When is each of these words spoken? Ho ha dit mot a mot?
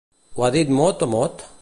Ho 0.37 0.45
ha 0.47 0.49
dit 0.55 0.73
mot 0.79 1.07
a 1.09 1.13
mot? 1.17 1.49